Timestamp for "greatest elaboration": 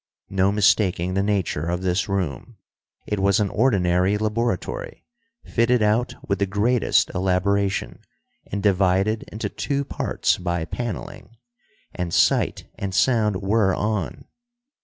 6.47-7.99